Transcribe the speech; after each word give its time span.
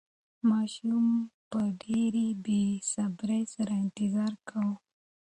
ماشوم 0.49 1.07
په 1.49 1.61
ډېرې 1.83 2.27
بې 2.45 2.63
صبرۍ 2.91 3.43
سره 3.55 3.73
انتظار 3.83 4.33
کاوه. 4.49 4.75